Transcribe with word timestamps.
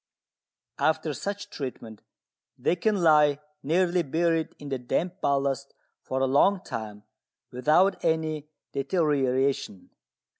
After 0.79 1.13
such 1.13 1.51
treatment 1.51 2.01
they 2.57 2.75
can 2.75 3.03
lie 3.03 3.37
nearly 3.61 4.01
buried 4.01 4.55
in 4.57 4.69
the 4.69 4.79
damp 4.79 5.21
ballast 5.21 5.75
for 6.01 6.21
a 6.21 6.25
long 6.25 6.63
time 6.63 7.03
without 7.51 8.03
any 8.03 8.47
deterioration. 8.71 9.91